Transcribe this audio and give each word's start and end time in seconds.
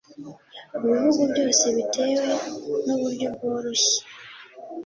mu 0.79 0.79
bihugu 0.91 1.21
byose 1.31 1.63
bitewe 1.75 2.25
nuburyo 2.85 3.27
bworoshye 3.33 3.99